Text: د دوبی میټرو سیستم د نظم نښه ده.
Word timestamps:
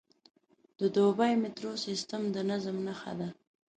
د 0.79 0.81
دوبی 0.95 1.33
میټرو 1.41 1.73
سیستم 1.85 2.21
د 2.35 2.37
نظم 2.49 2.77
نښه 2.87 3.13
ده. 3.19 3.29